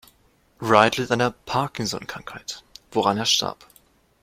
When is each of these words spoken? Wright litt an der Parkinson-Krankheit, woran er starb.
Wright 0.59 0.97
litt 0.97 1.11
an 1.11 1.19
der 1.19 1.29
Parkinson-Krankheit, 1.45 2.63
woran 2.91 3.19
er 3.19 3.25
starb. 3.25 3.63